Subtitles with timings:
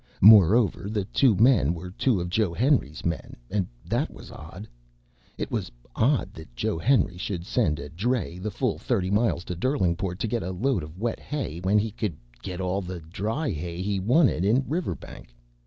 [0.23, 4.67] Moreover, the two men were two of Joe Henry's men, and that was odd.
[5.37, 9.55] It was odd that Joe Henry should send a dray the full thirty miles to
[9.55, 13.51] Derlingport to get a load of wet hay, when he could get all the dry
[13.51, 15.35] hay he wanted in Riverbank.